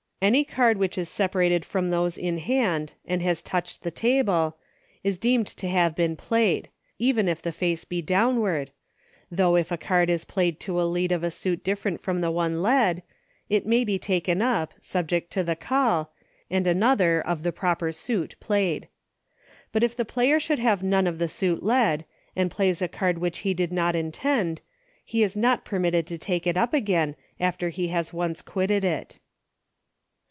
Any 0.23 0.43
card 0.45 0.77
which 0.77 0.99
is 0.99 1.09
separated 1.09 1.65
from 1.65 1.89
those 1.89 2.15
in 2.15 2.35
96 2.35 2.43
EUCHKE. 2.45 2.55
hand 2.55 2.93
and 3.07 3.21
has 3.23 3.41
touched 3.41 3.81
the 3.81 3.89
table; 3.89 4.55
is 5.03 5.17
deemed 5.17 5.47
to 5.47 5.67
have 5.67 5.95
been 5.95 6.15
played— 6.15 6.69
even 7.09 7.27
if 7.27 7.41
the 7.41 7.51
face 7.51 7.85
be 7.85 8.03
down 8.03 8.37
ward— 8.37 8.69
though 9.31 9.55
if 9.55 9.71
a 9.71 9.79
card 9.79 10.11
is 10.11 10.23
played 10.23 10.59
to 10.59 10.79
a 10.79 10.83
lead 10.83 11.11
of 11.11 11.23
a 11.23 11.31
suit 11.31 11.63
different 11.63 11.99
from 12.01 12.21
the 12.21 12.29
one 12.29 12.61
led, 12.61 13.01
it 13.49 13.65
may 13.65 13.83
be 13.83 13.97
taken 13.97 14.43
up, 14.43 14.75
subject 14.79 15.31
to 15.31 15.43
the 15.43 15.55
call, 15.55 16.13
and 16.51 16.67
another 16.67 17.19
of 17.19 17.41
the 17.41 17.51
proper 17.51 17.91
suit 17.91 18.35
played. 18.39 18.89
But 19.71 19.81
if 19.81 19.95
the 19.95 20.05
player 20.05 20.39
should 20.39 20.59
have 20.59 20.83
none 20.83 21.07
of 21.07 21.17
the 21.17 21.27
suit 21.29 21.63
led, 21.63 22.05
and 22.35 22.51
plays 22.51 22.79
a 22.79 22.87
card 22.87 23.17
which 23.17 23.39
he 23.39 23.55
did 23.55 23.71
not 23.73 23.95
intend, 23.95 24.61
he 25.03 25.23
is 25.23 25.35
not 25.35 25.65
permitted 25.65 26.05
to 26.05 26.19
take 26.19 26.45
it 26.45 26.57
up 26.57 26.75
again 26.75 27.15
after 27.39 27.69
he 27.69 27.87
has 27.87 28.13
once 28.13 28.43
quitted 28.43 28.83
it. 28.83 29.17